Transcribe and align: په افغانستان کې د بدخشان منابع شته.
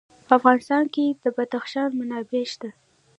په 0.27 0.33
افغانستان 0.39 0.83
کې 0.93 1.05
د 1.23 1.25
بدخشان 1.37 1.89
منابع 1.99 2.43
شته. 2.51 2.69